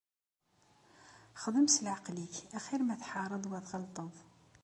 Xdem 1.41 1.67
s 1.75 1.77
leεqel-ik 1.85 2.35
axir 2.57 2.81
ma 2.85 2.95
tḥareḍ 3.01 3.43
u 3.49 3.51
ad 3.57 3.65
tɣelḍeḍ. 3.65 4.15